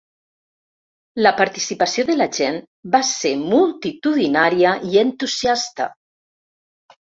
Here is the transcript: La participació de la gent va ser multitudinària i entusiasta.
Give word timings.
La 1.27 1.33
participació 1.41 2.05
de 2.07 2.15
la 2.21 2.27
gent 2.39 2.57
va 2.97 3.03
ser 3.11 3.35
multitudinària 3.43 4.75
i 4.95 4.99
entusiasta. 5.05 5.91